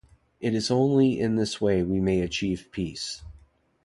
It 0.39 0.55
is 0.55 0.71
only 0.71 1.19
in 1.19 1.35
this 1.35 1.61
way 1.61 1.83
may 1.83 1.99
we 2.15 2.21
achieve 2.21 2.69
peace. 2.71 3.21